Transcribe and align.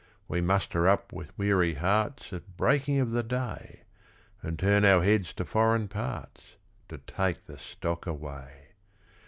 We 0.27 0.41
muster 0.41 0.89
up 0.89 1.13
with 1.13 1.37
weary 1.37 1.75
hearts 1.75 2.33
At 2.33 2.57
breaking 2.57 2.97
of 2.99 3.11
the 3.11 3.21
day, 3.21 3.83
And 4.41 4.57
turn 4.57 4.83
our 4.83 5.03
heads 5.03 5.31
to 5.35 5.45
foreign 5.45 5.87
parts, 5.87 6.55
To 6.89 6.97
take 6.97 7.45
the 7.45 7.59
stock 7.59 8.07
away. 8.07 8.69